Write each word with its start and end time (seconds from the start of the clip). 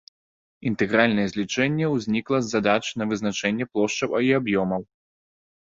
Інтэгральнае 0.69 1.25
злічэнне 1.33 1.91
ўзнікла 1.97 2.37
з 2.41 2.47
задач 2.57 2.83
на 3.03 3.09
вызначэнне 3.13 3.65
плошчаў 3.73 4.09
і 4.31 4.37
аб'ёмаў. 4.41 4.81